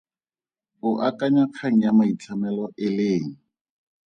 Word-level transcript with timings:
O 0.87 0.89
akanya 1.07 1.43
kgang 1.49 1.77
ya 1.83 1.91
maitlhamelo 1.97 2.65
e 2.85 2.87
le 2.95 3.07
eng? 3.17 3.29